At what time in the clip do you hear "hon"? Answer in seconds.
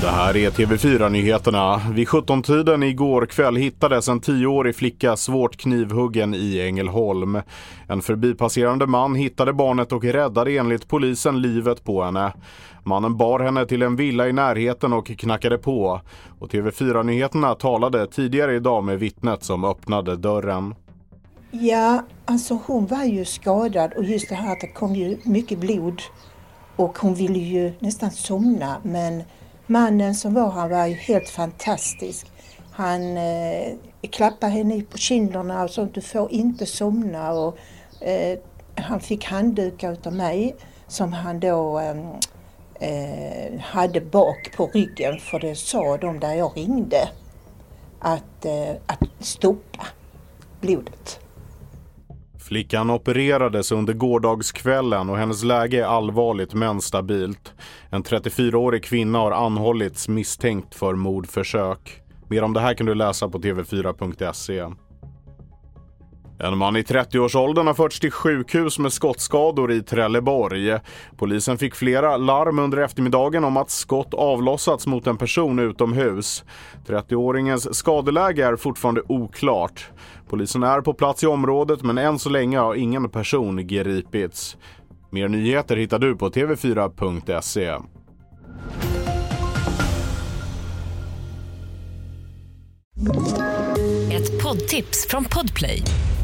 22.66-22.86, 26.98-27.14